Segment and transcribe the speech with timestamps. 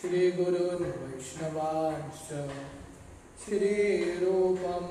[0.00, 2.30] श्रीगुरुन् वैष्णवांश्च
[3.42, 4.86] श्रीरूपं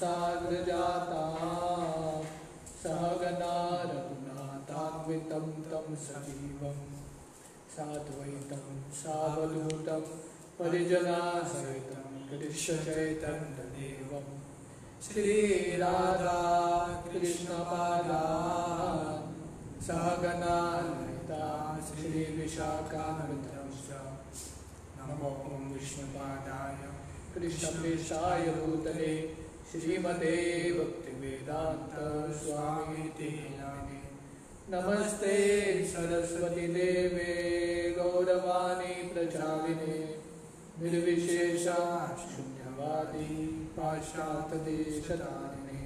[0.00, 1.24] साग्रजाता
[2.82, 3.56] सहगना
[3.90, 6.78] रघुनाथान्वितं तं सजीवं
[7.76, 8.66] साद्वैतं
[9.00, 10.04] सावधूतं
[10.58, 14.26] परिजनासहितं कृष्णचैतन्यदेवं।
[15.04, 16.42] श्रीराधा
[17.08, 18.14] कृष्णपादान्
[19.86, 21.42] सहगना ललिता
[21.76, 23.53] ॐ
[25.84, 26.76] विष्णुपादाय।
[27.34, 29.36] कृष्णप्रेष्ठाय भूतले।
[29.70, 30.34] श्रीमते
[30.78, 31.94] भक्तिवेदान्त
[32.36, 34.00] स्वामीति नामे
[34.72, 35.34] नमस्ते
[35.84, 37.32] सरस्वती देवे
[37.98, 39.98] गौरवाणी प्रचारिणे।
[40.80, 41.80] निर्विशेषा
[42.16, 45.80] शून्यवादी पाश्चात्यदेशतारिणे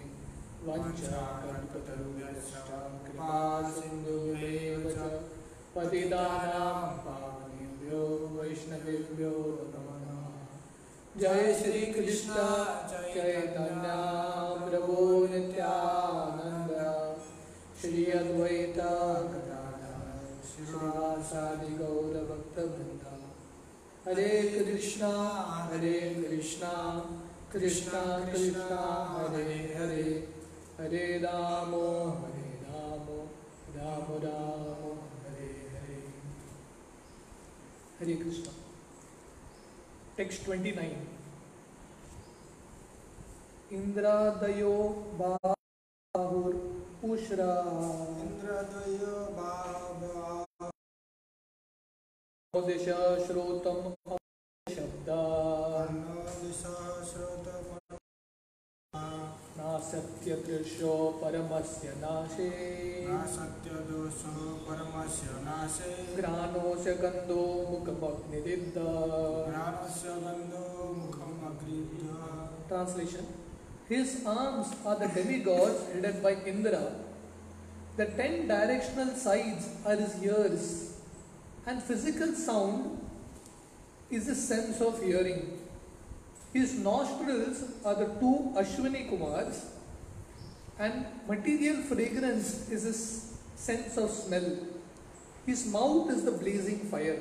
[0.66, 2.68] वञ्चाकल्पतरुभ्यश्च
[3.05, 3.36] कृपा
[3.70, 4.92] सिन्धुभ्येव च
[5.74, 6.98] पतितानां
[7.89, 9.31] पावनेभ्यो वैष्णवेभ्यो
[9.75, 9.89] नमो।
[11.20, 12.34] जय श्री कृष्ण
[13.14, 13.95] चैतन्य
[14.70, 14.97] प्रभु
[15.30, 16.72] नित्यानंद
[17.80, 18.78] श्री अद्वैत
[20.48, 23.14] श्रीवासादि गौर भक्त वृंदा
[24.06, 25.12] हरे कृष्णा
[25.73, 26.75] हरे कृष्णा
[27.52, 28.02] कृष्णा
[28.33, 28.77] कृष्णा,
[29.33, 30.34] हरे हरे।
[30.78, 31.86] हरे रामो
[32.19, 33.17] हरे रामो,
[33.77, 34.83] राम राम
[35.23, 35.97] हरे हरे
[38.00, 38.50] हरे कृष्ण।
[40.16, 40.92] टेक्स्ट 29
[43.72, 44.74] इंद्रादयो
[45.20, 46.55] बाहुर
[47.10, 47.48] उश्रा
[48.24, 50.70] इंद्रादयो बाबा
[52.55, 52.86] दिश
[53.27, 54.17] श्रोतम
[59.87, 62.48] नासत्य दृश्यो परमस्य नाशे
[63.09, 64.33] नासत्यदोषो
[64.65, 70.65] परमस्य नाशे ग्राणोस्य गन्धो मुखमग्निदिद्ध ज्ञानस्य गन्धो
[70.98, 72.04] मुखम् अग्रीभ्य
[72.67, 73.26] Translation
[73.87, 76.83] His arms are the demigods headed by Indra.
[77.98, 80.98] The ten directional sides are his ears,
[81.65, 82.99] and physical sound
[84.09, 85.59] is his sense of hearing.
[86.54, 89.65] His nostrils are the two Ashwini Kumars,
[90.78, 93.00] and material fragrance is his
[93.56, 94.48] sense of smell.
[95.46, 97.18] His mouth is the blazing fire.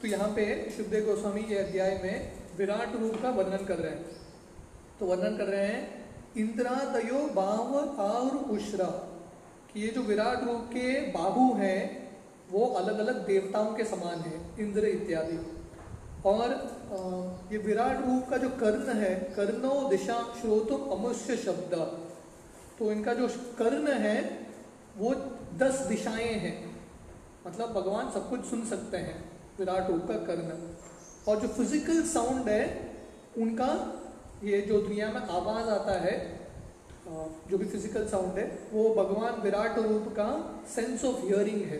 [0.00, 0.44] तो यहाँ पे
[0.76, 4.04] शुभदेव गोस्वामी ये अध्याय में विराट रूप का वर्णन कर रहे हैं
[4.98, 5.80] तो वर्णन कर रहे हैं,
[6.36, 8.86] इंद्रादयो बाव और उश्रा
[9.72, 11.80] कि ये जो विराट रूप के बाहु हैं,
[12.50, 15.38] वो अलग अलग देवताओं के समान है, इंद्र इत्यादि
[16.24, 21.74] और ये विराट रूप का जो कर्ण है, कर्णो दिशा श्रोतो अमुष्य शब्द
[22.78, 23.28] तो इनका जो
[23.58, 24.18] कर्ण है,
[24.96, 25.14] वो
[25.58, 26.56] दस दिशाएँ हैं।
[27.46, 29.16] मतलब भगवान सब कुछ सुन सकते हैं,
[29.58, 30.58] विराट रूप का कर्ण।
[31.28, 32.64] और जो फ़िज़िकल साउंड है,
[33.38, 33.68] उनका
[34.44, 36.14] ये जो दुनिया में आवाज़ आता है
[37.08, 40.28] जो भी फ़िज़िकल साउंड है, वो भगवान विराट रूप का
[40.74, 41.78] सेंस ऑफ़ हियरिंग है।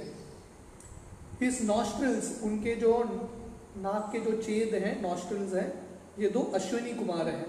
[1.41, 2.93] हिस नॉस्ट्रल्स उनके जो
[3.79, 5.73] नाक के जो छेद हैं नॉस्ट्रल्स हैं,
[6.19, 7.47] ये दो अश्विनी कुमार हैं।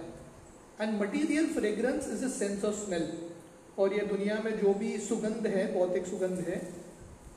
[0.81, 3.05] And material fragrance is a sense of smell
[3.77, 6.73] और ये दुनिया में जो भी सुगंध है, भौतिक सुगंध है,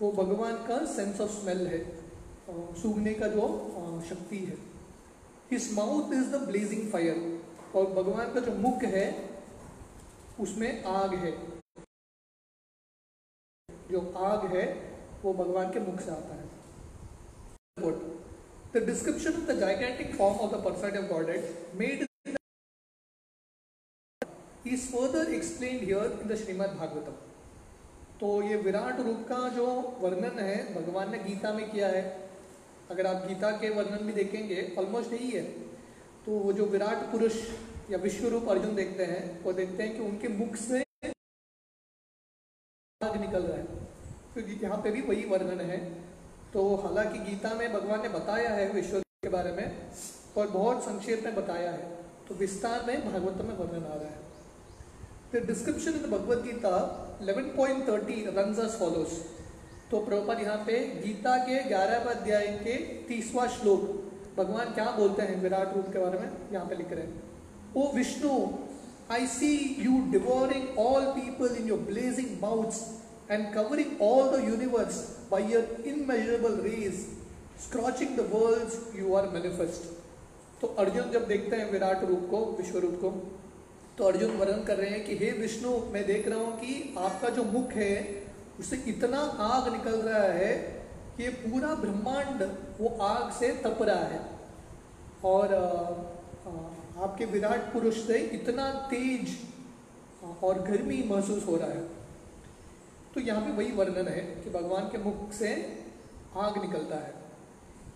[0.02, 1.80] वो भगवान का सेंस ऑफ़ स्मेल है
[2.82, 3.46] सूंघने का जो
[4.08, 4.56] शक्ति है।
[5.50, 7.16] His mouth is the blazing fire
[7.74, 9.06] और भगवान का जो मुख है,
[10.40, 11.32] उसमें आग है।
[13.90, 14.64] जो आग है,
[15.22, 16.48] वो भगवान के मुख से आता है।
[18.72, 21.44] Description of the gigantic form of the personality of Godhead
[21.80, 22.09] made
[24.66, 27.12] is further explained here in the Srimad Bhagavatam.
[28.20, 29.66] तो ये विराट रूप का जो
[30.00, 32.30] वर्णन है, भगवान ने गीता में किया है,
[32.90, 35.42] अगर आप गीता के वर्णन भी देखेंगे ऑलमोस्ट यही है।
[36.26, 37.50] तो वो जो विराट पुरुष
[37.90, 40.84] या विश्व रूप अर्जुन देखते हैं, वो देखते हैं कि उनके मुख से
[43.02, 43.64] आग निकल रहा है।
[44.34, 45.94] तो यहाँ पे भी वही वर्णन है।
[46.52, 49.90] तो हालाँकि गीता में भगवान ने बताया है विश्व के बारे में,
[50.36, 51.96] और बहुत संक्षेप में बताया है।
[52.28, 54.29] तो विस्तार में भागवत में वर्णन आ रहा है।
[55.34, 56.70] The description in Bhagavad Gita
[57.22, 59.12] 11.30 runs as follows.
[59.90, 62.74] तो प्रभुपाद यहाँ पे गीता के 11वें अध्याय के
[63.08, 63.80] तीसवा श्लोक,
[64.36, 67.22] भगवान क्या बोलते हैं विराट रूप के बारे में यहाँ पे लिख रहे हैं।
[67.76, 68.34] O Vishnu
[69.12, 72.80] I see you devouring all people in your blazing mouths
[73.30, 75.00] and covering all the universe
[75.30, 77.06] by your immeasurable rays
[77.66, 79.90] scorching the worlds you are manifest
[80.60, 83.10] तो अर्जुन जब देखते हैं विराट रूप को, विश्व रूप को
[84.00, 87.28] तो अर्जुन वर्णन कर रहे हैं कि, हे विष्णु, मैं देख रहा हूँ कि आपका
[87.28, 88.22] जो मुख है,
[88.60, 90.54] उससे इतना आग निकल रहा है
[91.16, 92.42] कि पूरा ब्रह्मांड,
[92.80, 94.20] वो आग से तप रहा है।
[95.24, 95.54] और
[96.98, 99.36] आपके विराट पुरुष से इतना तेज
[100.42, 101.88] और गर्मी महसूस हो रहा है।
[103.14, 105.78] तो यहाँ पे वही वर्णन है कि भगवान के मुख से
[106.36, 107.14] आग निकलता है।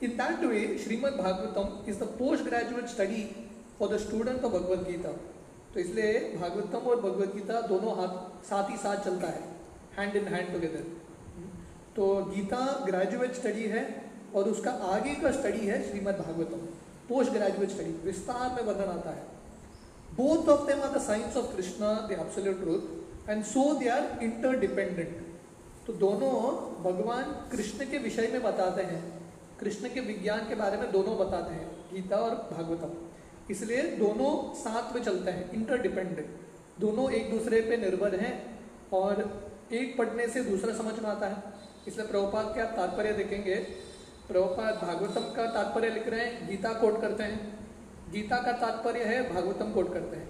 [0.03, 3.37] In that way Shrimad Bhagavatam is the post graduate study
[3.79, 5.34] for the student of Bhagavad Gita
[5.75, 8.13] तो इसलिए भागवतम और भगवद गीता दोनों हाथ,
[8.49, 9.43] साथ ही साथ चलता है
[9.97, 10.85] हैंड इन हैंड टुगेदर
[11.97, 13.83] तो गीता ग्रेजुएट स्टडी है
[14.35, 16.67] और उसका आगे का स्टडी है Shrimad Bhagavatam
[17.09, 19.23] post graduate study विस्तार में वर्णन आता है।
[20.13, 24.19] Both of them are the science of Krishna the absolute truth and so they are
[24.23, 25.23] interdependent
[25.87, 26.31] तो दोनों
[26.85, 29.03] भगवान कृष्ण के विषय में बताते हैं।
[29.61, 32.95] कृष्ण के विज्ञान के बारे में दोनों बताते हैं, गीता और भागवतम।
[33.51, 38.33] इसलिए दोनों साथ में चलते हैं इंटरडिपेंडेंट दोनों एक दूसरे पे निर्भर हैं
[38.93, 39.23] और
[39.73, 41.43] एक पढ़ने से दूसरा समझ में आता है।
[41.89, 43.55] इसलिए प्रभुपाद के आप तात्पर्य देखेंगे?
[44.29, 47.39] प्रभुपाद भागवतम का तात्पर्य लिख रहे हैं गीता कोट करते हैं।
[48.13, 50.29] गीता का तात्पर्य है भागवतम कोट करते हैं।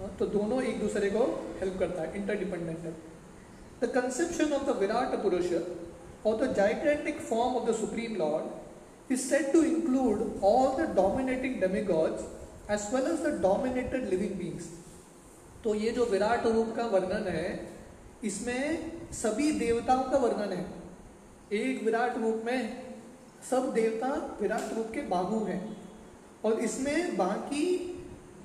[0.00, 1.24] हाँ, तो दोनों एक दूसरे को
[1.60, 2.92] हेल्प करता है इंटरडिपेंडेंट है।
[3.82, 5.52] The conception of the Virat Purush
[6.26, 8.62] और the gigantic form of the supreme lord
[9.10, 12.22] is said to include all the dominating demigods
[12.70, 14.68] as well as the dominated living beings
[15.64, 17.68] तो ये जो विराट रूप का वर्णन है,
[18.24, 20.64] इसमें सभी देवताओं का वर्णन है।
[21.52, 22.82] एक विराट रूप में
[23.50, 24.08] सब देवता
[24.40, 25.76] विराट रूप के बाहु हैं।
[26.44, 27.66] और इसमें बाकी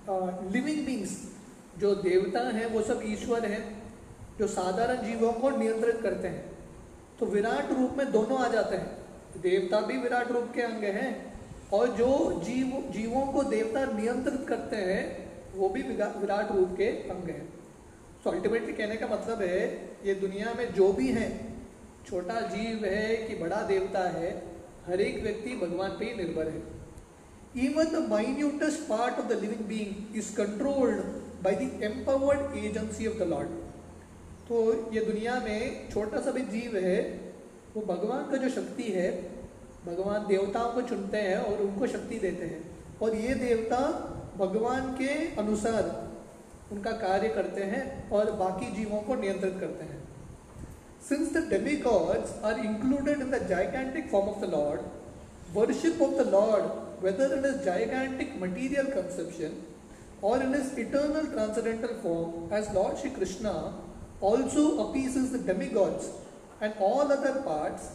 [0.10, 1.18] लिविंग बींग्स
[1.80, 3.64] जो देवता हैं, वो सब ईश्वर हैं,
[4.40, 6.58] जो साधारण जीवों को नियंत्रित करते हैं।
[7.20, 11.10] तो विराट रूप में दोनों आ जाते हैं। देवता भी विराट रूप के अंग हैं
[11.74, 15.04] और जो जीव, जीवों को देवता नियंत्रित करते हैं,
[15.56, 17.48] वो भी विराट रूप के अंग हैं।
[18.24, 19.62] तो अल्टीमेटली कहने का मतलब है,
[20.06, 21.30] ये दुनिया में जो भी है,
[22.08, 24.32] छोटा जीव है कि बड़ा देवता है,
[24.88, 26.62] हर एक व्यक्ति भगवान पे ही निर्भर है।
[27.58, 31.02] Even the minutest part of the living being is controlled
[31.44, 33.50] by the empowered agency of the lord
[34.50, 34.60] तो
[34.94, 37.00] ये दुनिया में छोटा सा भी जीव है,
[37.76, 39.10] वो भगवान का जो शक्ति है
[39.90, 42.62] भगवान देवताओं को चुनते हैं और उनको शक्ति देते हैं।
[43.02, 43.80] और ये देवता
[44.38, 45.88] भगवान के अनुसार
[46.72, 49.98] उनका कार्य करते हैं और बाकी जीवों को नियंत्रित करते हैं।
[51.10, 54.82] Since the demigods are included in the gigantic form of the lord
[55.54, 59.58] worship of the lord whether in is gigantic material conception
[60.28, 63.54] और in is eternal transcendental form as lord Shri Krishna
[64.24, 66.12] also appeases the demigods
[66.64, 67.90] and all other parts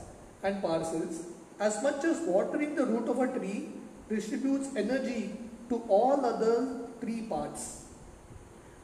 [0.45, 1.21] and parcels
[1.61, 3.69] as much as watering the root of a tree
[4.09, 5.31] distributes energy
[5.69, 6.57] to all other
[7.01, 7.63] tree parts.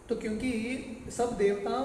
[0.09, 0.53] तो क्योंकि
[1.17, 1.79] सब देवता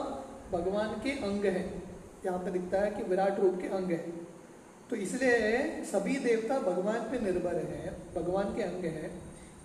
[0.52, 1.84] भगवान के अंग हैं,
[2.26, 4.14] यहाँ पे दिखता है कि विराट रूप के अंग हैं।
[4.90, 9.12] तो इसलिए सभी देवता भगवान पे निर्भर हैं, भगवान के अंग हैं।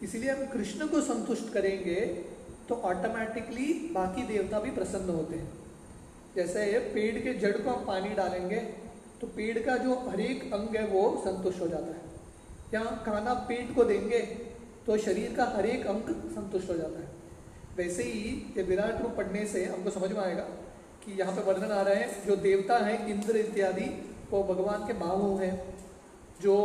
[0.03, 2.01] इसलिए हम कृष्ण को संतुष्ट करेंगे
[2.69, 5.53] तो ऑटोमेटिकली बाकी देवता भी प्रसन्न होते हैं।
[6.37, 8.61] जैसे पेड़ के जड़ को हम पानी डालेंगे
[9.21, 12.09] तो पेड़ का जो हर एक अंग है वो संतुष्ट हो जाता है।
[12.75, 14.19] या खाना पेट को देंगे
[14.87, 17.09] तो शरीर का हर एक अंग संतुष्ट हो जाता है।
[17.77, 20.43] वैसे ही ये विराट रूप पढ़ने से हमको समझ में आएगा
[21.05, 23.85] कि यहाँ पे वर्णन आ रहे हैं, जो देवता हैं, इंद्र इत्यादि,
[24.31, 25.55] वो भगवान के बाहु हैं,
[26.43, 26.57] जो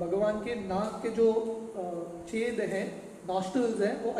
[0.00, 1.26] भगवान के नाक के जो
[2.28, 2.86] छेद हैं
[3.28, 4.14] नॉस्ट्रल्स हैं, वो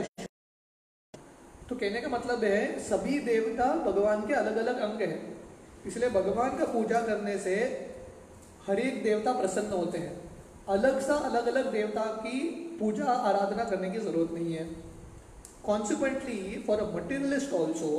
[1.69, 5.34] तो कहने का मतलब है, सभी देवता भगवान के अलग अलग अंग हैं।
[5.87, 7.55] इसलिए भगवान का पूजा करने से
[8.67, 10.13] हर एक देवता प्रसन्न होते हैं।
[10.69, 12.41] अलग सा अलग अलग देवता की
[12.79, 14.69] पूजा, आराधना करने की ज़रूरत नहीं है।
[15.65, 17.91] Consequently for a materialist also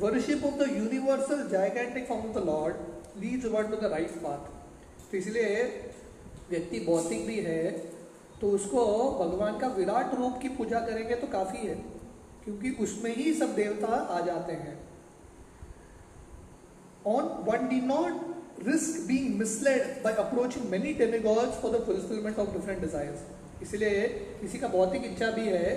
[0.00, 5.10] worship of the universal gigantic form of the lord leads one to the right path
[5.10, 5.62] तो इसलिए
[6.50, 7.70] व्यक्ति भौतिक भी है
[8.40, 8.84] तो उसको
[9.20, 11.74] भगवान का विराट रूप की पूजा करेंगे तो काफ़ी है,
[12.44, 14.77] क्योंकि उसमें ही सब देवता आ जाते हैं।
[17.14, 18.24] On, one need not
[18.64, 23.20] risk being misled by approaching many demigods for the fulfillment of different desires.
[23.62, 24.00] इसलिए
[24.40, 25.70] किसी का भौतिक इच्छा भी है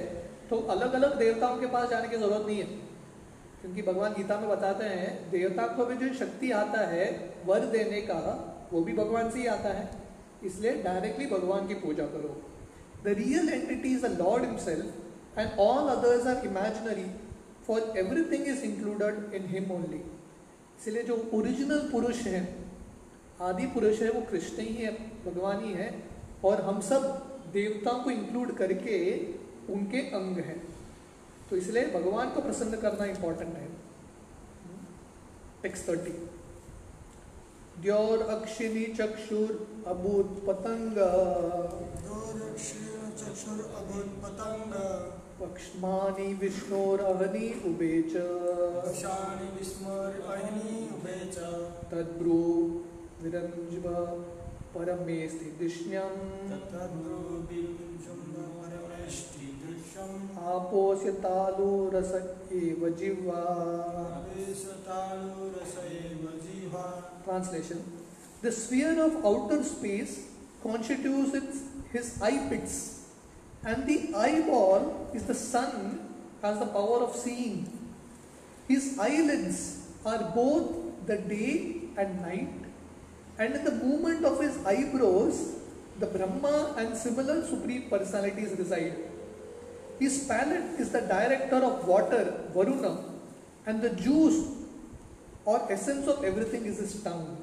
[0.50, 2.80] तो अलग अलग देवताओं के पास जाने की ज़रूरत नहीं है।
[3.62, 7.06] क्योंकि भगवान गीता में बताते हैं, देवता को भी जो शक्ति आता है,
[7.46, 8.22] वर देने का,
[8.74, 9.90] वो भी भगवान से ही आता है।
[10.46, 12.32] इसलिए डायरेक्टली भगवान की पूजा करो।
[13.04, 17.06] The real entity is the lord himself and all others are imaginary
[17.68, 20.02] for everything is included in him only
[20.82, 22.56] इसलिए जो ओरिजिनल पुरुष है,
[23.42, 24.94] आदि पुरुष है, वो कृष्ण ही है,
[25.26, 26.04] भगवान ही है,
[26.46, 27.04] और हम सब
[27.54, 28.98] देवताओं को इंक्लूड करके
[29.74, 30.64] उनके अंग हैं।
[31.50, 33.68] तो इसलिए भगवान को प्रसन्न करना इंपॉर्टेंट है।
[35.64, 36.12] टेक्स्ट थर्टी
[37.82, 40.96] द्योर अक्षिणी चक्षुर अभूत पतंग।
[42.06, 44.74] दोरक्षीण चक्षुर अभूत पतंग।
[45.42, 48.16] पक्ष्मानि विष्णोरहनि उभे च।
[49.60, 51.38] विस्मर अहिनी उभे च।
[51.92, 52.82] तद्ब्रू
[53.22, 53.90] विरञ्ज्व
[54.76, 62.14] परमे स्थितिष्ण्यम् तद्रुबिजुम्ब परमेष्टि दृश्यम्। आपोस्य तालुरस
[62.52, 63.42] एव जिह्वा।
[64.16, 67.80] आवेशतालुरस एव जिह्वा। Translation.
[68.46, 70.14] The sphere of outer space
[70.68, 71.56] constitutes its,
[71.96, 73.01] his eye pits,
[73.65, 76.01] and the eyeball is the sun,
[76.43, 77.67] has the power of seeing.
[78.69, 80.73] His eyelids are both
[81.07, 82.53] the day and night,
[83.39, 85.57] and in the movement of his eyebrows,
[85.99, 88.95] the Brahma and similar supreme personalities reside.
[89.99, 92.99] His palate is the director of water, Varuna,
[93.67, 94.47] and the juice
[95.45, 97.37] or essence of everything is his tongue.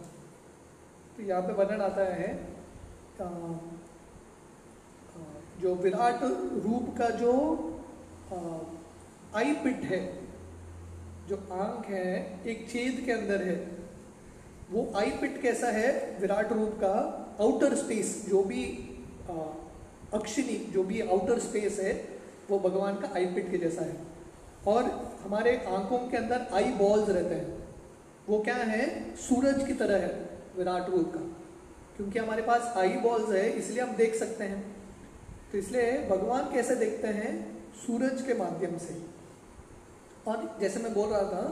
[1.18, 2.48] तो यहाँ पे वर्णन आता है
[3.20, 3.58] अ, अ,
[5.61, 6.23] जो विराट
[6.65, 7.33] रूप का जो
[9.35, 10.01] आई पिट है
[11.29, 12.13] जो आँख है
[12.47, 13.57] एक छेद के अंदर है
[14.71, 15.91] वो आई पिट कैसा है?
[16.21, 16.93] विराट रूप का
[17.41, 18.65] आउटर स्पेस जो भी
[19.31, 19.35] अ,
[20.15, 21.93] अक्षिणी जो भी आउटर स्पेस है
[22.51, 23.97] वो भगवान का आई पिट के जैसा है।
[24.67, 24.85] और
[25.23, 27.57] हमारे आँखों के अंदर आई बॉल्स रहते हैं।
[28.29, 28.87] वो क्या है?
[29.17, 30.13] सूरज की तरह है
[30.57, 31.21] विराट रूप का।
[31.97, 34.78] क्योंकि हमारे पास आई बॉल्स है इसलिए हम देख सकते हैं।
[35.53, 37.33] तो इसलिए भगवान कैसे देखते हैं?
[37.77, 38.97] सूरज के माध्यम से।
[40.27, 41.43] और जैसे मैं बोल रहा था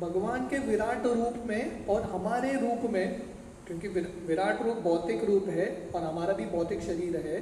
[0.00, 3.20] भगवान के विराट रूप में और हमारे रूप में,
[3.66, 3.88] क्योंकि
[4.26, 7.40] विराट रूप भौतिक रूप है और हमारा भी भौतिक शरीर है,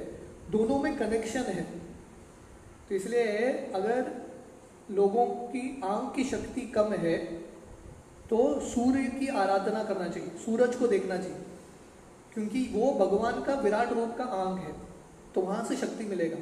[0.51, 1.63] दोनों में कनेक्शन है।
[2.89, 4.11] तो इसलिए अगर
[4.91, 7.17] लोगों की आँख की शक्ति कम है
[8.29, 11.37] तो सूर्य की आराधना करना चाहिए, सूरज को देखना चाहिए,
[12.33, 14.73] क्योंकि वो भगवान का विराट रूप का आँख है।
[15.35, 16.37] तो वहाँ से शक्ति मिलेगा।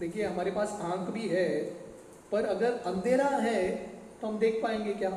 [0.00, 1.48] देखिए, हमारे पास आँख भी है,
[2.32, 3.60] पर अगर अंधेरा है
[4.20, 5.10] तो हम देख पाएँगे क्या?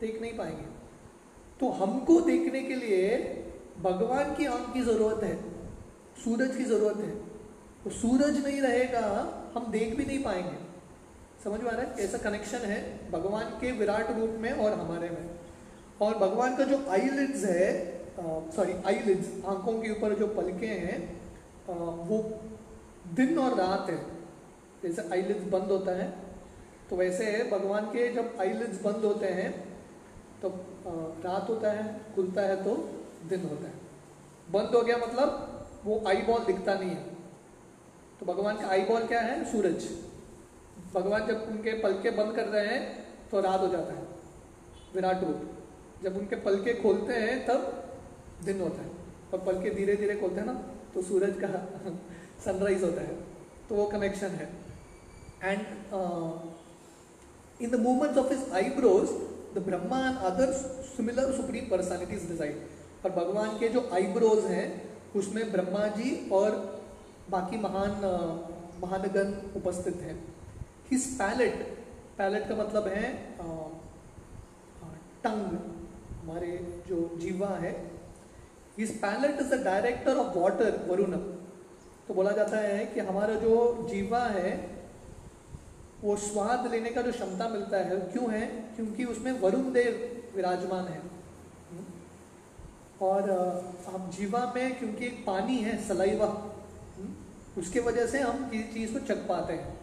[0.00, 0.68] देख नहीं पाएँगे।
[1.60, 3.08] तो हमको देखने के लिए
[3.82, 5.36] भगवान की आँख की ज़रूरत है,
[6.24, 7.10] सूरज की ज़रूरत है।
[7.84, 9.06] तो सूरज नहीं रहेगा,
[9.54, 10.58] हम देख भी नहीं पाएँगे।
[11.44, 11.94] समझ में आ रहा है?
[11.98, 15.30] ऐसा कनेक्शन है भगवान के विराट रूप में और हमारे में।
[16.00, 17.64] और भगवान का जो आईलिड्स है
[18.52, 20.98] सॉरी आईलिड्स आँखों के ऊपर जो पलके हैं
[21.70, 22.18] वो
[23.14, 23.98] दिन और रात है।
[24.82, 26.08] जैसे आईलिड्स बंद होता है
[26.90, 29.50] तो वैसे भगवान के जब आईलिड्स बंद होते हैं
[30.42, 30.48] तो
[31.24, 31.84] रात होता है,
[32.14, 32.74] खुलता है तो
[33.28, 33.74] दिन होता है।
[34.50, 37.04] बंद हो गया मतलब वो आई बॉल दिखता नहीं है।
[38.20, 39.44] तो भगवान का आई बॉल क्या है?
[39.52, 39.88] सूरज।
[40.94, 42.80] भगवान जब उनके पलके बंद कर रहे हैं
[43.30, 44.02] तो रात हो जाता है।
[44.94, 45.40] विराट रूप।
[46.02, 47.94] जब उनके पलके खोलते हैं, तब
[48.44, 48.90] दिन होता है।
[49.32, 50.52] और पलके धीरे धीरे खोलते हैं ना
[50.94, 51.48] तो सूरज का
[52.44, 53.14] सनराइज होता है
[53.68, 54.48] तो वो कनेक्शन है.
[55.42, 55.60] And
[57.60, 59.08] in the movements of his eyebrows
[59.54, 60.52] the Brahma and other
[60.90, 62.60] similar supreme personalities design
[63.04, 64.66] और भगवान के जो आईब्रोज हैं
[65.16, 66.56] उसमें ब्रह्मा जी और
[67.30, 70.16] बाकी महान uh, महानगण उपस्थित हैं.
[70.90, 71.54] हिज पैलेट
[72.18, 73.08] पैलेट का मतलब है
[75.24, 75.56] टंग
[76.20, 76.50] हमारे
[76.88, 77.72] जो जीवा है
[78.80, 81.16] his palate is the director of water Varun
[82.08, 84.80] तो बोला जाता है कि हमारा जो जीवा है,
[86.04, 88.46] वो स्वाद लेने का जो क्षमता मिलता है क्यों है?
[88.76, 91.00] क्योंकि उसमें वरुण देव विराजमान है।
[93.02, 93.30] और
[93.86, 96.26] हम जीवा में, क्योंकि एक पानी है, सलाइवा,
[97.58, 99.78] उसके वजह से हम किसी चीज़ को चख पाते हैं।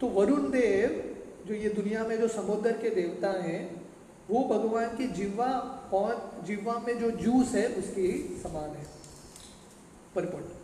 [0.00, 1.16] तो वरुण देव,
[1.48, 3.77] जो ये दुनिया में जो समुद्र के देवता हैं
[4.30, 5.46] वो भगवान की जीवा
[5.94, 8.08] और जीवा में जो जूस है उसके
[8.42, 8.86] समान है।
[10.14, 10.56] Purport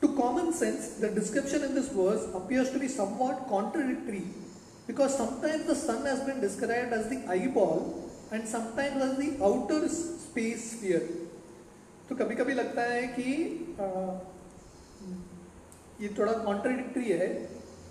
[0.00, 4.18] to common sense the description in this verse appears to be somewhat contradictory
[4.88, 7.24] because sometimes the sun has been described as the
[7.58, 7.80] eyeball
[8.32, 11.08] and sometimes as the outer space sphere
[12.08, 13.32] तो कभी कभी लगता है कि
[13.80, 13.86] आ,
[16.00, 17.28] ये थोड़ा contradictory है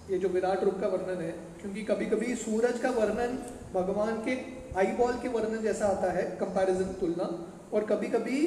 [0.10, 1.32] ये जो विराट रूप का वर्णन है
[1.62, 3.38] क्योंकि कभी कभी सूरज का वर्णन
[3.74, 4.36] भगवान के
[4.78, 7.28] आई बॉल के वर्णन जैसा आता है कंपैरिजन तुलना,
[7.74, 8.40] और कभी कभी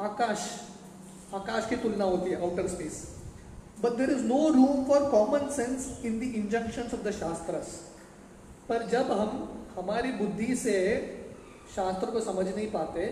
[0.00, 0.50] आकाश
[1.34, 3.02] आकाश की तुलना होती है outer space
[3.80, 7.80] but there is no room for common sense in the injunction of the shastras
[8.68, 9.48] पर जब हम,
[9.78, 10.76] हमारी बुद्धि से
[11.76, 13.02] शास्त्र को समझ नहीं पाते,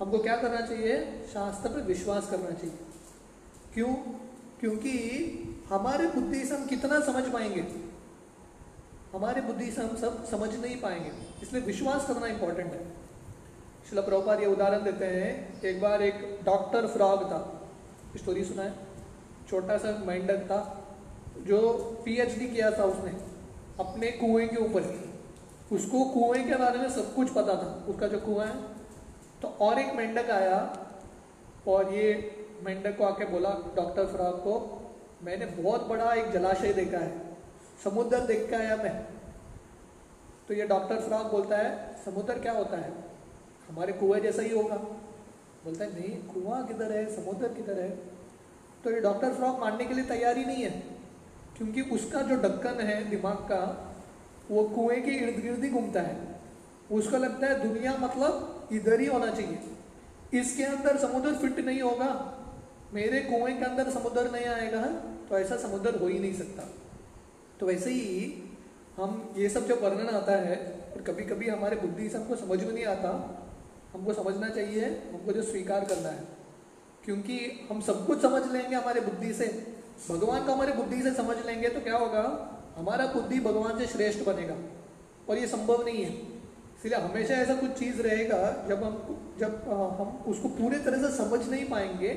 [0.00, 0.96] हमको क्या करना चाहिए?
[1.32, 2.76] शास्त्र पर विश्वास करना चाहिए।
[3.74, 3.94] क्यों?
[4.60, 4.92] क्योंकि
[5.68, 7.87] हमारे बुद्धि से हम कितना समझ पाएँगे?
[9.14, 11.10] हमारे बुद्धि से हम सब समझ नहीं पाएँगे।
[11.42, 12.80] इसलिए विश्वास करना इंपॉर्टेंट है।
[13.90, 17.38] शिला प्रभुपाद ये उदाहरण देते हैं, एक बार एक डॉक्टर फ्रॉग था।
[18.16, 18.74] स्टोरी सुना है
[19.48, 20.58] छोटा सा मेंढक था,
[21.38, 21.58] जो
[22.04, 23.10] पीएचडी किया था उसने,
[23.80, 24.82] अपने कुएँ के ऊपर।
[25.72, 28.76] उसको कुएँ के बारे में सब कुछ पता था। उसका जो कुआँ है
[29.42, 30.58] तो और एक मेंढक आया,
[31.68, 32.12] और ये
[32.62, 34.54] मेंढक को आके बोला, डॉक्टर फ्रॉग को,
[35.22, 37.27] मैंने बहुत बड़ा एक जलाशय देखा है।
[37.84, 38.94] समुद्र देख के आया मैं?
[40.48, 42.92] तो ये डॉक्टर फ्रॉग बोलता है, समुद्र क्या होता है?
[43.68, 44.76] हमारे कुएँ जैसा ही होगा।
[45.64, 47.04] बोलता है, नहीं, कुआँ किधर है?
[47.16, 47.90] समुद्र किधर है?
[48.84, 50.70] तो ये डॉक्टर फ्रॉग मानने के लिए तैयारी नहीं है,
[51.56, 53.60] क्योंकि उसका जो ढक्कन है दिमाग का,
[54.50, 56.16] वो कुएँ के इर्द गिर्द ही घूमता है।
[56.90, 59.58] उसको लगता है दुनिया मतलब इधर ही होना चाहिए।
[60.34, 62.10] इसके अंदर समुद्र फिट नहीं होगा।
[62.94, 64.82] मेरे कुएँ के अंदर समुद्र नहीं आएगा
[65.28, 66.68] तो ऐसा समुद्र हो ही नहीं सकता।
[67.60, 68.42] तो वैसे ही
[68.96, 70.56] हम ये सब जो वर्णन आता है,
[70.94, 73.10] और कभी कभी हमारे बुद्धि से हमको समझ में नहीं आता,
[73.94, 76.24] हमको समझना चाहिए, हमको जो स्वीकार करना है।
[77.04, 79.46] क्योंकि हम सब कुछ समझ लेंगे हमारे बुद्धि से।
[80.10, 82.24] भगवान को हमारे बुद्धि से समझ लेंगे तो क्या होगा?
[82.76, 84.56] हमारा बुद्धि भगवान से श्रेष्ठ बनेगा,
[85.28, 86.12] और ये संभव नहीं है।
[86.78, 88.94] इसलिए हमेशा ऐसा कुछ चीज़ रहेगा, जब हम
[89.38, 89.62] जब
[89.98, 92.14] हम उसको पूरे तरह से समझ नहीं पाएँगे,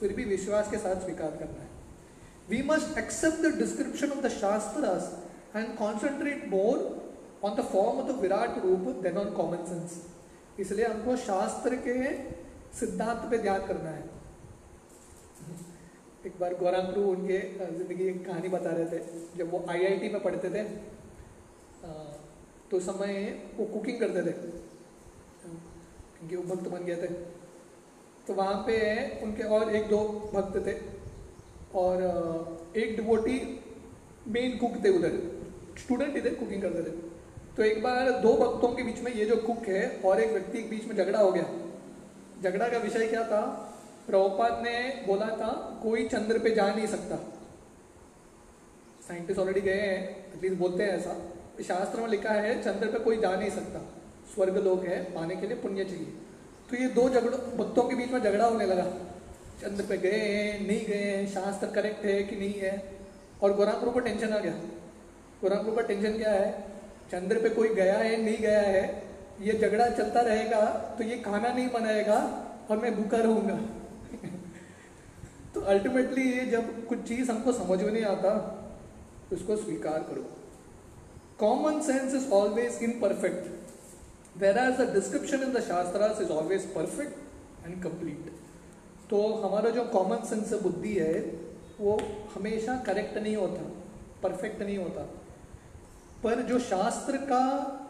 [0.00, 1.68] फिर भी विश्वास के साथ स्वीकार करना है।
[2.50, 5.10] We must accept the description of the shastras
[5.56, 6.78] and concentrate more
[7.44, 10.00] on the form of the virat rupa then on common sense
[10.60, 11.94] इसलिए हमको शास्त्र के
[12.78, 14.08] सिद्धांत पे ध्यान करना है।
[16.26, 18.98] एक बार गौरांग गुरु उनके ज़िंदगी की कहानी बता रहे थे,
[19.36, 20.64] जब वो आईआईटी में पढ़ते थे
[22.70, 23.14] तो समय
[23.56, 24.32] वो कुकिंग करते थे।
[26.18, 27.06] क्योंकि वो भक्त बन गए थे।
[28.26, 28.76] तो वहाँ पे
[29.24, 30.00] उनके और एक दो
[30.34, 30.74] भक्त थे।
[31.74, 33.60] और एक डिवोटी
[34.28, 35.40] मेन कुक थे उधर।
[35.78, 37.10] स्टूडेंट थे कुकिंग करते थे।
[37.56, 40.62] तो एक बार दो भक्तों के बीच में ये जो कुक है, और एक व्यक्ति
[40.62, 41.44] के बीच में झगड़ा हो गया।
[42.42, 43.66] झगड़ा का विषय क्या था?
[44.06, 47.16] प्रभुपाद ने बोला था, कोई चंद्र पे जा नहीं सकता।
[49.08, 51.16] साइंटिस्ट ऑलरेडी गए हैं एटलीस्ट बोलते हैं ऐसा।
[51.62, 53.78] शास्त्र में लिखा है, चंद्र पे कोई जा नहीं सकता।
[54.34, 56.12] स्वर्ग लोग है, पाने के लिए पुण्य चाहिए।
[56.70, 59.09] तो ये दो झगड़ों, भक्तों के बीच में झगड़ा होने लगा।
[59.60, 62.72] चंद्र पे गए हैं नहीं गए हैं शास्त्र करेक्ट है कि नहीं है?
[63.42, 64.52] और गोराम को टेंशन आ गया।
[65.42, 66.50] गोराम का टेंशन क्या है?
[67.12, 68.82] चंद्र पे कोई गया है, नहीं गया है,
[69.40, 70.60] ये झगड़ा चलता रहेगा
[70.98, 72.16] तो ये खाना नहीं बनाएगा
[72.70, 73.54] और मैं भूखा रहूँगा।
[75.54, 78.34] तो अल्टीमेटली ये जब कुछ चीज़ हमको समझ में नहीं आता,
[79.32, 80.26] उसको स्वीकार करो।
[81.38, 87.82] Common sense is always imperfect whereas the description in the shastras is always perfect and
[87.82, 88.38] complete
[89.10, 91.20] तो हमारा जो कॉमन सेंस बुद्धि है,
[91.80, 91.98] वो
[92.34, 93.62] हमेशा करेक्ट नहीं होता
[94.22, 95.02] परफेक्ट नहीं होता।
[96.24, 97.44] पर जो शास्त्र का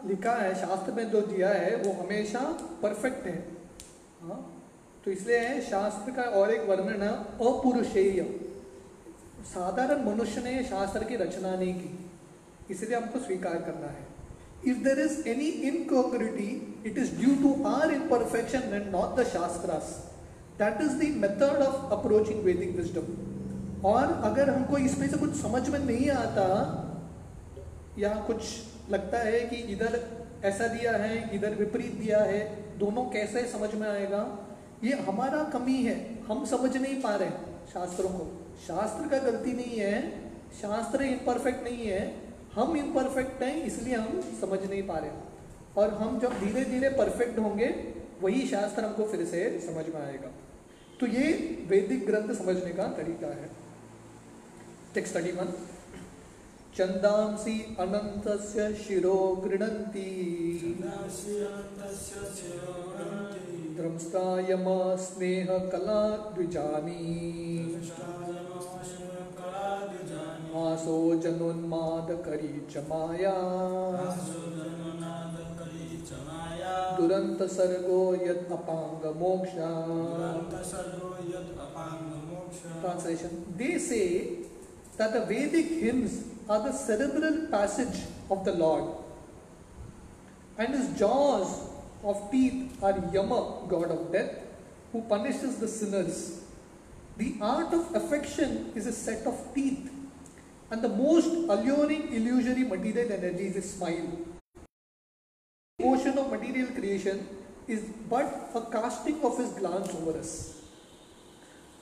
[0.06, 2.40] लिखा है, शास्त्र में जो दिया है, वो हमेशा
[2.82, 3.38] परफेक्ट है।
[4.20, 4.38] हाँ?
[5.04, 7.08] तो इसलिए है शास्त्र का और एक वर्णन है
[7.44, 8.22] अपुरुषेय
[9.46, 12.08] साधारण मनुष्य ने शास्त्र की रचना नहीं की,
[12.70, 14.06] इसलिए हमको स्वीकार करना है।
[14.66, 16.50] If there is any incongruity
[16.86, 19.88] it is due to our imperfection and not the shastras
[20.62, 25.68] that is the method of approaching Vedic wisdom और अगर हमको इसमें से कुछ समझ
[25.68, 26.46] में नहीं आता,
[27.98, 28.42] या कुछ
[28.90, 30.00] लगता है कि इधर
[30.44, 34.38] ऐसा दिया है, इधर विपरीत दिया है, दोनों कैसे समझ में आएगा?
[34.84, 37.30] ये हमारा कमी है। हम समझ नहीं पा रहे
[37.74, 40.10] शास्त्रों को। शास्त्र का गलती नहीं है।
[40.62, 42.14] शास्त्र इनपरफेक्ट नहीं है।
[42.54, 45.10] हम इनपरफेक्ट हैं, इसलिए हम समझ नहीं पा रहे।
[45.76, 50.30] और हम जब धीरे धीरे परफेक्ट होंगे, वही शास्त्र हमको फिर से समझ में आएगा।
[51.00, 51.26] तो ये
[51.68, 53.48] वैदिक ग्रंथ समझने का तरीका है।
[54.94, 55.52] टेक्स्ट स्टडी वन
[56.76, 60.10] चन्दांसि अनन्तस्य शिरो गृह्णन्ति
[63.76, 67.04] द्रंस्तायमा स्नेहकला द्विजानी
[70.60, 73.36] आसो जनोन्मादकरी च माया।
[76.97, 79.69] दुरंत सर्गो यद अपांग मोक्षा
[82.81, 84.03] ट्रांसलेशन दे से
[84.97, 88.85] that the Vedic hymns are the cerebral passage of the Lord,
[90.57, 91.69] and his jaws
[92.03, 94.35] of teeth are Yama, god of death,
[94.91, 96.43] who punishes the sinners.
[97.17, 99.91] The art of affection is a set of teeth,
[100.71, 104.28] and the most alluring illusory material energy is a smile.
[105.90, 107.20] Ocean of material creation
[107.68, 110.32] is but a casting of his glance over us.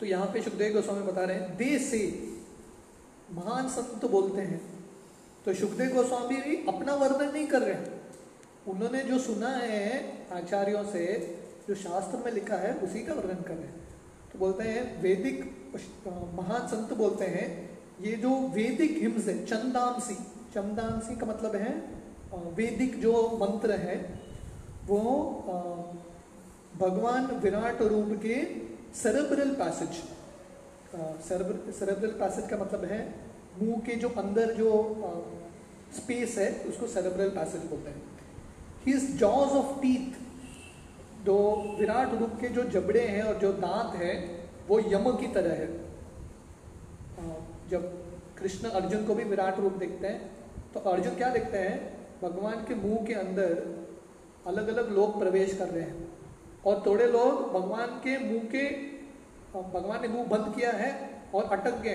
[0.01, 2.01] तो यहाँ पे सुखदेव गोस्वामी बता रहे हैं, दे से
[3.33, 4.61] महान संत बोलते हैं।
[5.45, 7.97] तो सुखदेव गोस्वामी भी अपना वर्णन नहीं कर रहे हैं।
[8.69, 9.83] उन्होंने जो सुना है
[10.33, 11.05] आचार्यों से,
[11.69, 13.87] जो शास्त्र में लिखा है, उसी का वर्णन कर रहे हैं।
[14.33, 15.45] तो बोलते हैं, वैदिक
[16.35, 17.47] महान संत बोलते हैं,
[18.01, 20.15] ये जो वैदिक हिम्स है चंदामसी
[20.55, 21.73] चंदामसी का मतलब है
[22.33, 23.97] वैदिक जो मंत्र है,
[24.87, 25.01] वो
[26.79, 28.37] भगवान विराट रूप के
[28.95, 30.03] सेरेब्रल पैसेज
[31.25, 33.01] सेरेब्रल पैसेज का मतलब है,
[33.59, 34.71] मुँह के जो अंदर जो
[35.97, 38.03] स्पेस है, उसको सेरेब्रल पैसेज बोलते हैं।
[38.87, 41.37] हिज जॉज ऑफ़ टीथ जो
[41.79, 44.15] विराट रूप के जो जबड़े हैं और जो दांत है,
[44.69, 45.67] वो यम की तरह है।
[47.71, 47.83] जब
[48.39, 50.31] कृष्ण अर्जुन को भी विराट रूप देखते हैं
[50.75, 51.98] तो अर्जुन क्या देखते हैं?
[52.23, 53.51] भगवान के मुँह के अंदर
[54.47, 56.07] अलग अलग लोग प्रवेश कर रहे हैं।
[56.67, 58.65] और थोड़े लोग भगवान के मुँह के
[59.75, 60.91] भगवान ने मुँह बंद किया है
[61.35, 61.95] और अटक गए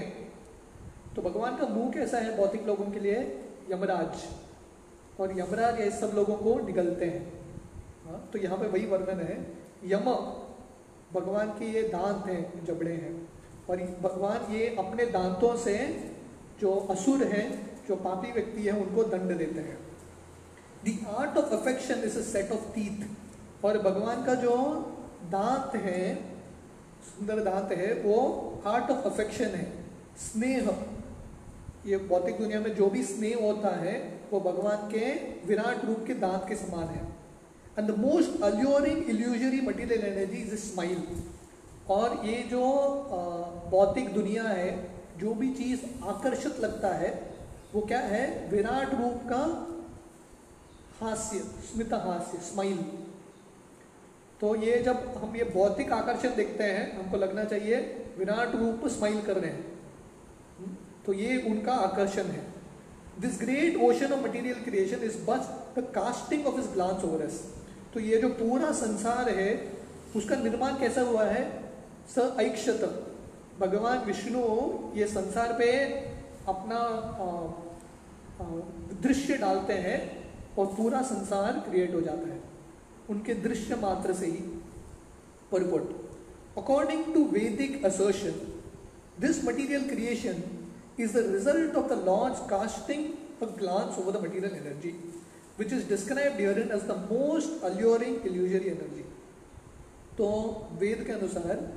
[1.16, 3.18] तो भगवान का मुँह कैसा है भौतिक लोगों के लिए?
[3.72, 4.24] यमराज।
[5.22, 7.26] और यमराज ये सब लोगों को निगलते हैं।
[8.06, 9.38] हाँ, तो यहाँ पे वही वर्णन है।
[9.86, 10.06] यम
[11.14, 13.14] भगवान के ये दांत हैं जबड़े हैं।
[13.70, 15.78] और भगवान ये अपने दांतों से
[16.62, 17.48] जो असुर हैं
[17.88, 19.78] जो पापी व्यक्ति हैं उनको दंड देते हैं।
[20.86, 24.56] The art of affection is a set of teeth और भगवान का जो
[25.32, 26.16] दांत है,
[27.06, 29.66] सुंदर दांत है, वो आर्ट ऑफ़ अफेक्शन है।
[30.20, 30.70] स्नेह।
[31.88, 33.96] ये भौतिक दुनिया में जो भी स्नेह होता है,
[34.32, 35.14] वो भगवान के
[35.48, 37.02] विराट रूप के दांत के समान है।
[37.80, 41.04] And the most alluring illusory material energy is smile
[41.90, 42.62] और ये जो
[43.72, 44.70] भौतिक दुनिया है,
[45.18, 47.12] जो भी चीज़ आकर्षित लगता है,
[47.74, 48.50] वो क्या है?
[48.50, 49.44] विराट रूप का
[51.04, 52.78] हास्य, स्मित हास्य स्माइल
[54.42, 57.78] तो ये जब हम ये भौतिक आकर्षण देखते हैं, हमको लगना चाहिए
[58.18, 59.72] विराट रूप स्माइल कर रहे हैं।
[61.06, 62.44] तो ये उनका आकर्षण है।
[63.20, 67.38] This great ocean of material creation is but the casting of his glance over us
[67.94, 69.50] तो ये जो पूरा संसार है,
[70.16, 71.44] उसका निर्माण कैसा हुआ है?
[72.10, 72.82] स ऐक्षत।
[73.60, 74.44] भगवान विष्णु
[74.96, 75.70] ये संसार पे
[76.48, 76.80] अपना
[79.04, 80.23] दृश्य डालते हैं।
[80.58, 82.42] और पूरा संसार क्रिएट हो जाता है।
[83.10, 84.44] उनके दृश्य मात्र से ही
[85.52, 88.40] purport according to Vedic assertion
[89.22, 90.44] this material creation
[91.00, 93.06] is the result of the lord's casting
[93.60, 94.90] glance over the material energy
[95.60, 99.06] which is describe in as the most alluring illusory energy
[100.18, 100.28] तो
[100.80, 101.68] वेद के अनुसार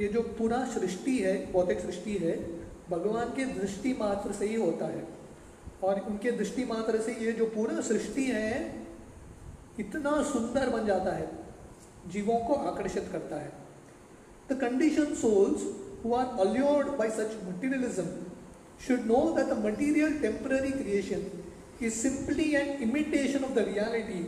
[0.00, 2.34] ये जो पूरा सृष्टि है, भौतिक सृष्टि है,
[2.90, 5.02] भगवान के दृष्टि मात्र से ही होता है।
[5.82, 8.52] और उनके दृष्टि मात्र से ये जो पूरा सृष्टि है,
[9.80, 11.28] इतना सुंदर बन जाता है,
[12.12, 13.52] जीवों को आकर्षित करता है।
[14.50, 15.62] The condition souls
[16.04, 18.06] who are allured by such materialism
[18.86, 21.26] should know that the material temporary creation
[21.82, 24.20] is simply and imitation of the reality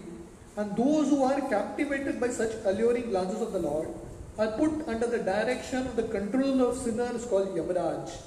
[0.58, 5.16] and those who are captivated by such alluring glances of the lord are put under
[5.16, 8.18] the direction of the control of sinners call Yamaraj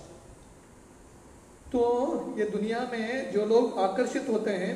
[1.71, 1.81] तो
[2.37, 4.73] ये दुनिया में जो लोग आकर्षित होते हैं,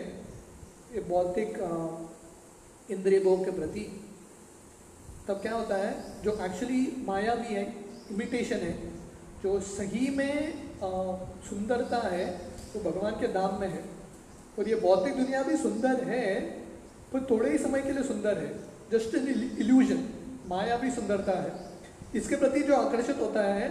[0.94, 1.58] ये भौतिक
[2.92, 3.82] इंद्रिय भोग के प्रति,
[5.28, 7.64] तब क्या होता है, जो एक्चुअली माया भी है
[8.12, 8.74] इमिटेशन है,
[9.44, 10.36] जो सही में
[11.50, 13.84] सुंदरता है, वो तो भगवान के दाम में है।
[14.60, 16.42] और ये भौतिक दुनिया भी सुंदर है,
[17.14, 18.50] पर थोड़े ही समय के लिए सुंदर है।
[18.92, 19.28] जस्ट एन
[19.60, 20.08] इल्यूजन
[20.50, 21.52] माया भी सुंदरता है।
[22.16, 23.68] इसके प्रति जो आकर्षित होता है,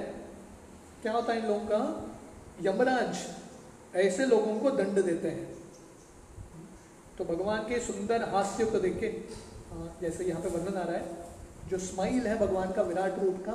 [1.02, 2.10] क्या होता है इन लोगों का
[2.62, 3.26] यमराज
[3.96, 5.52] ऐसे लोगों को दंड देते हैं।
[7.18, 9.08] तो भगवान के सुंदर हास्य को देख के
[10.00, 11.16] जैसे यहाँ पे वर्णन आ रहा है,
[11.68, 13.52] जो स्माइल है भगवान का, विराट रूप का,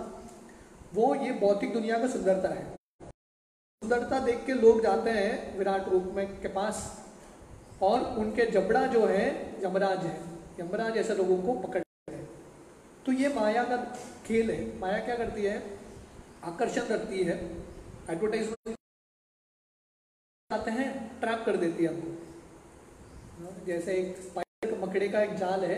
[0.94, 2.64] वो ये भौतिक दुनिया का सुंदरता है।
[3.82, 6.82] सुंदरता देख के लोग जाते हैं विराट रूप में के पास,
[7.82, 9.28] और उनके जबड़ा जो है,
[9.64, 10.18] यमराज है।
[10.60, 12.28] यमराज ऐसे लोगों को पकड़ते हैं।
[13.06, 13.78] तो ये माया का
[14.28, 15.62] खेल है। माया क्या करती है?
[16.44, 17.38] आकर्षण करती है।
[18.10, 18.76] एडवर्टाइजमेंट
[20.50, 20.86] आते हैं
[21.20, 25.76] ट्रैप कर देती है हमको। जैसे एक स्पाइडर मकड़े का एक जाल है,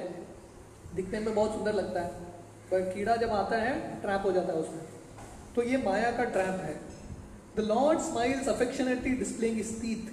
[0.96, 2.12] दिखने में बहुत सुंदर लगता है,
[2.70, 4.86] पर कीड़ा जब आता है ट्रैप हो जाता है उसमें।
[5.56, 6.76] तो ये माया का ट्रैप है।
[7.58, 10.08] The lord smiles affectionately displaying teeth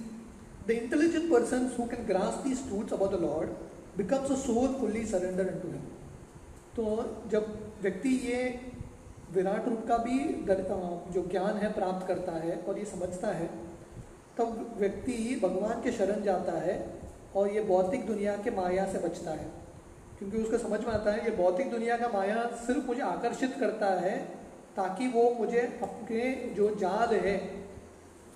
[0.67, 3.57] the intelligent person who can grasp these truths about the lord
[3.97, 5.87] becomes a soul fully surrendered unto him.
[6.75, 6.83] तो
[7.31, 7.47] जब
[7.81, 8.43] व्यक्ति ये
[9.33, 10.19] विराट रूप का भी
[11.13, 13.49] जो ज्ञान है, प्राप्त करता है और ये समझता है
[14.39, 16.99] तब व्यक्ति भगवान के शरण जाता है
[17.35, 19.47] और ये भौतिक दुनिया के माया से बचता है।
[20.19, 23.85] क्योंकि उसको समझ में आता है, ये भौतिक दुनिया का माया सिर्फ़ मुझे आकर्षित करता
[23.85, 24.19] है
[24.75, 27.65] ताकि वो मुझे अपने जो जाल है,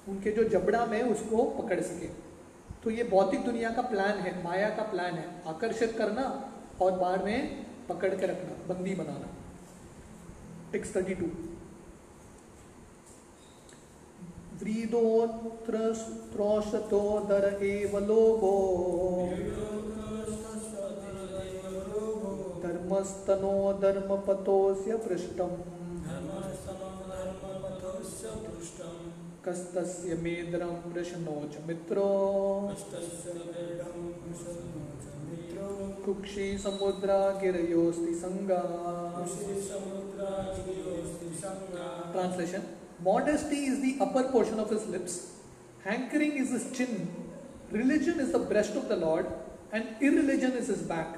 [0.10, 2.08] उनके जो जबड़ा में उसको पकड़ सके।
[2.84, 7.24] तो ये भौतिक दुनिया का प्लान है, माया का प्लान है। आकर्षित करना और बाद
[7.24, 9.28] में पकड़ के रखना, बंदी बनाना।
[10.72, 11.26] टेक्स्ट थर्टी टू
[14.62, 18.56] व्रीदोत्रस्त्रोषतोदर एव लोभो।
[22.64, 25.56] धर्मस्तनो धर्मपतोऽस्य पृष्ठम्
[29.46, 32.10] कस्तस्य मेद्रं वृषणो च मित्रो।
[36.06, 38.64] कुक्षी समुद्रा गिरयोस्ति संगा
[42.14, 42.64] Translation
[43.04, 45.32] Modesty is the upper portion of his lips,
[45.84, 47.10] hankering is his chin,
[47.72, 49.26] religion is the breast of the Lord,
[49.72, 51.18] and irreligion is his back.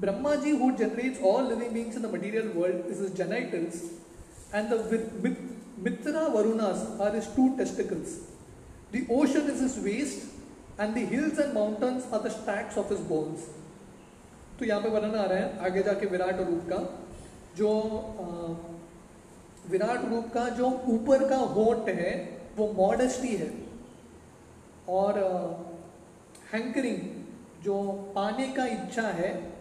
[0.00, 3.82] Brahmaji, who generates all living beings in the material world, is his genitals,
[4.52, 5.36] and the
[5.78, 8.20] Mitra Varunas are his two testicles.
[8.92, 10.26] The ocean is his waist,
[10.78, 13.40] and the hills and mountains are the stacks of his bones.
[14.58, 16.76] तो यहाँ पे वर्णन आ रहा है आगे जाके विराट रूप का
[17.58, 17.70] जो
[18.22, 18.73] अ,
[19.70, 23.66] विराट रूप का जो ऊपर का होट है, वो मॉडेस्टी है।
[24.88, 25.18] और
[26.52, 27.24] हैंकरिंग
[27.64, 27.82] जो
[28.14, 29.54] पाने का इच्छा है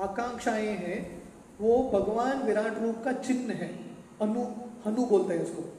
[0.00, 1.22] आकांक्षाएँ हैं,
[1.60, 3.68] वो भगवान विराट रूप का चिन्ह है।
[4.22, 4.44] अनु,
[4.86, 5.76] हनु बोलते हैं उसको।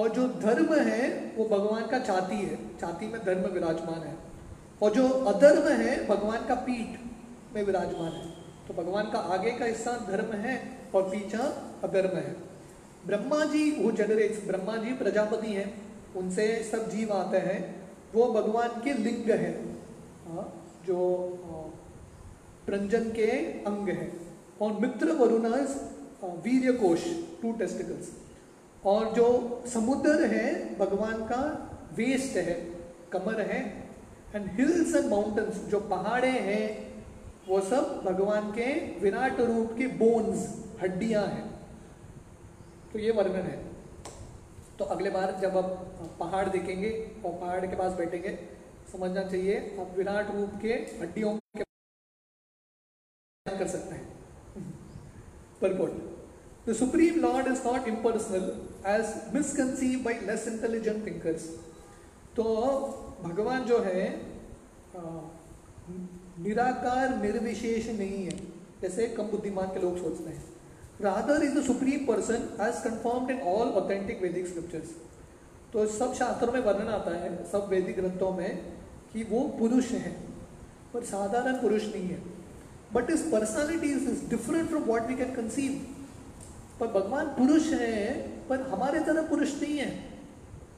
[0.00, 4.16] और जो धर्म है, वो भगवान का छाती है। छाती में धर्म विराजमान है।
[4.82, 7.00] और जो अधर्म है, भगवान का पीठ
[7.54, 8.30] में विराजमान है।
[8.68, 12.34] तो भगवान का आगे का हिस्सा धर्म है और पीछा अधर्म है
[13.06, 15.72] ब्रह्मा जी वो जनरेट्स ब्रह्मा जी प्रजापति हैं
[16.16, 17.58] उनसे सब जीव आते हैं
[18.14, 19.52] वो भगवान के लिंग है
[20.26, 20.46] हाँ,
[20.86, 20.98] जो
[22.66, 23.26] प्रंजन के
[23.66, 24.10] अंग है
[24.62, 25.74] और मित्र वरुणास
[26.44, 27.04] वीर्य कोश
[27.42, 28.10] टू टेस्टिकल्स
[28.84, 29.26] और जो
[29.72, 30.46] समुद्र है
[30.78, 31.42] भगवान का
[31.96, 32.54] वेस्ट है
[33.12, 33.60] कमर है
[34.34, 36.66] एंड हिल्स एंड माउंटेन्स जो पहाड़े हैं
[37.48, 40.46] वो सब भगवान के विराट रूप के बोन्स
[40.82, 41.53] हड्डियाँ हैं।
[42.94, 43.56] तो ये वर्णन है।
[44.78, 45.70] तो अगले बार जब आप
[46.18, 46.90] पहाड़ देखेंगे
[47.24, 48.34] और पहाड़ के पास बैठेंगे,
[48.92, 51.64] समझना चाहिए, आप विराट रूप के हड्डियों के
[53.46, 54.06] कर सकते हैं।
[55.62, 55.98] Purport
[56.68, 58.46] The Supreme Lord is not impersonal,
[58.86, 61.50] as misconceived by less intelligent thinkers.
[62.36, 62.44] तो
[63.22, 64.08] भगवान जो है
[66.40, 68.36] निराकार, निर्विशेष नहीं है,
[68.82, 70.53] जैसे कम बुद्धिमान के लोग सोचते हैं।
[71.00, 74.90] Rather is the supreme person as confirmed in all authentic Vedic scriptures
[75.72, 78.50] तो सब शास्त्रों में वर्णन आता है, सब वैदिक ग्रंथों में,
[79.12, 80.12] कि वो पुरुष हैं,
[80.92, 82.18] पर साधारण पुरुष नहीं है।
[82.94, 85.72] But this personality is different from what we can conceive
[86.80, 88.14] पर भगवान पुरुष है,
[88.48, 89.90] पर हमारे तरह पुरुष नहीं है।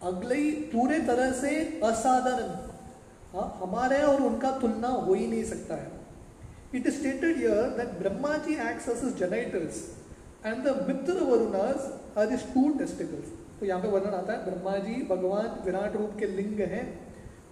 [0.03, 1.51] अगले पूरे तरह से
[1.85, 2.51] असाधारण।
[3.33, 5.91] हाँ हमारे और उनका तुलना हो ही नहीं सकता है।
[6.75, 9.85] It is stated here that Brahma ji acts genitals
[10.47, 14.77] and the Mitra Varunas are his two testicles तो यहाँ पे वर्णन आता है, ब्रह्मा
[14.79, 16.83] जी, भगवान, विराट रूप के लिंग हैं,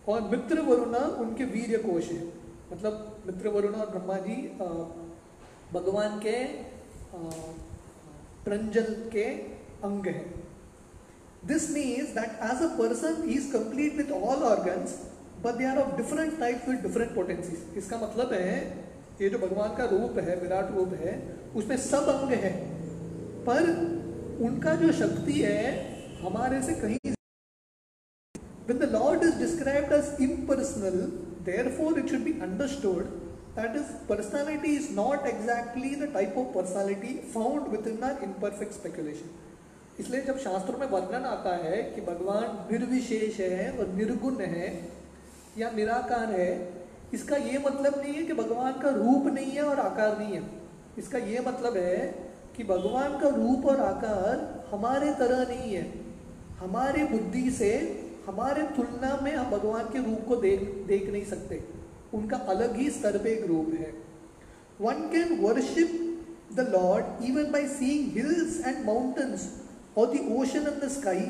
[0.08, 2.24] और मित्र वरुणा उनके वीर्य कोश है।
[2.72, 4.36] मतलब मित्र वरुणा और ब्रह्मा जी
[5.72, 6.34] भगवान के
[8.44, 9.24] प्रंजन के
[9.84, 10.26] अंग हैं।
[11.46, 14.98] This means that as a person is complete with all organs
[15.44, 18.60] but they are of different types with different potencies इसका मतलब है,
[19.20, 21.18] ये जो भगवान का रूप है, विराट रूप है,
[21.56, 22.52] उसमें सब अंग है।
[23.46, 23.70] पर
[24.42, 25.62] उनका जो शक्ति है
[26.20, 26.98] हमारे से कहीं
[28.66, 30.94] When the Lord is described as impersonal,
[31.44, 33.10] therefore it should be understood
[33.54, 39.28] that his personality is not exactly the type of personality found within our imperfect speculation.
[40.00, 44.70] इसलिए जब शास्त्रों में वर्णन आता है कि भगवान निर्विशेष है और निर्गुण है
[45.58, 46.48] या निराकार है
[47.14, 50.42] इसका ये मतलब नहीं है कि भगवान का रूप नहीं है और आकार नहीं है
[50.98, 51.98] इसका ये मतलब है
[52.56, 55.84] कि भगवान का रूप और आकार हमारे तरह नहीं है।
[56.58, 57.70] हमारे बुद्धि से,
[58.26, 61.62] हमारे तुलना में हम भगवान के रूप को देख देख नहीं सकते।
[62.14, 63.92] उनका अलग ही स्तर पे एक रूप है।
[64.80, 66.00] One can worship
[66.54, 69.48] the lord even by seeing hills and mountains
[69.98, 71.26] और the ocean the sky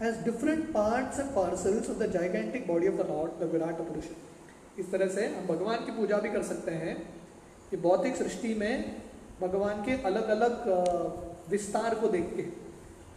[0.00, 4.04] has different parts and parcels of the gigantic body of the lord the virat purusha
[4.78, 6.96] इस तरह से हम भगवान की पूजा भी कर सकते हैं।
[7.72, 8.72] ये भौतिक सृष्टि में
[9.40, 10.68] भगवान के अलग अलग
[11.50, 12.42] विस्तार को देख के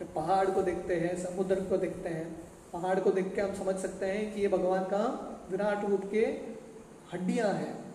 [0.06, 2.42] पहाड़ को देखते हैं, समुद्र को देखते हैं।
[2.74, 6.20] पहाड़ को देख के हम समझ सकते हैं कि ये भगवान का विराट रूप के
[7.14, 7.86] हड्डियाँ हैं।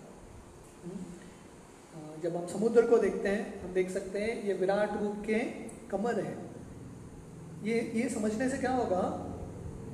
[0.85, 2.23] हम्म?
[2.23, 5.39] जब हम समुद्र को देखते हैं, हम देख सकते हैं ये विराट रूप के
[5.91, 6.39] कमर है।
[7.63, 9.27] ये ये समझने से क्या होगा?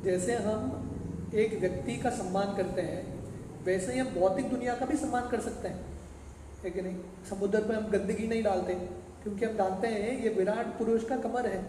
[0.05, 0.89] जैसे हम
[1.35, 3.31] एक व्यक्ति का सम्मान करते हैं,
[3.65, 5.92] वैसे ही हम भौतिक दुनिया का भी सम्मान कर सकते हैं।
[6.65, 6.97] है कि नहीं?
[7.31, 8.75] समुद्र पर हम गंदगी नहीं डालते
[9.23, 11.61] क्योंकि हम जानते हैं ये विराट पुरुष का कमर है।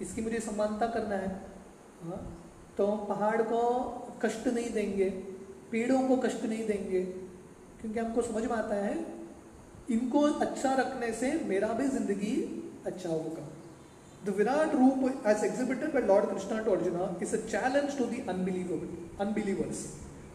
[0.00, 1.28] इसकी मुझे समानता करना है।
[2.02, 2.20] हाँ?
[2.78, 3.60] तो हम पहाड़ को
[4.22, 5.08] कष्ट नहीं देंगे
[5.70, 7.04] पेड़ों को कष्ट नहीं देंगे
[7.80, 8.96] क्योंकि हमको समझ में आता है
[9.90, 12.34] इनको अच्छा रखने से मेरा भी ज़िंदगी
[12.86, 13.48] अच्छा होगा।
[14.26, 18.22] The Virat Roop, as exhibited by Lord Krishna to Arjuna, is a challenge to the
[18.28, 18.88] unbelievable,
[19.20, 19.82] unbelievers.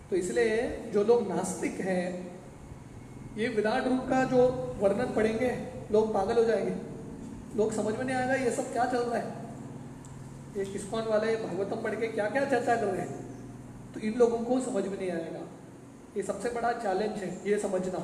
[0.09, 2.05] तो इसलिए जो लोग नास्तिक हैं
[3.37, 4.41] ये विराट रूप का जो
[4.79, 5.51] वर्णन पढ़ेंगे,
[5.91, 6.75] लोग पागल हो जाएँगे।
[7.57, 9.43] लोग समझ में नहीं आएगा ये सब क्या चल रहा है।
[10.57, 14.39] ये किस्कॉन वाले भागवतम पढ़ के क्या क्या चर्चा कर रहे हैं। तो इन लोगों
[14.39, 15.39] को समझ में नहीं आएगा।
[16.17, 17.99] ये सबसे बड़ा चैलेंज है, ये समझना।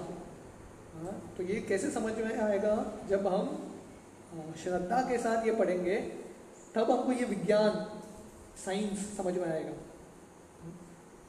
[0.95, 2.73] हाँ तो ये कैसे समझ में आएगा?
[3.09, 5.95] जब हम श्रद्धा के साथ ये पढ़ेंगे,
[6.75, 7.85] तब हमको ये विज्ञान
[8.65, 9.73] साइंस समझ में आएगा।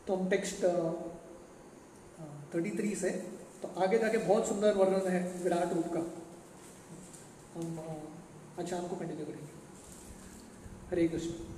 [0.06, 0.64] तो हम टेक्स्ट
[2.54, 3.10] थर्टी थ्री से
[3.62, 6.00] तो आगे जाके बहुत सुंदर वर्णन है विराट रूप का।
[7.54, 7.78] हम
[8.58, 9.48] अच्छा हमको कंटिन्यू करेंगे
[10.90, 11.49] हरे कृष्ण।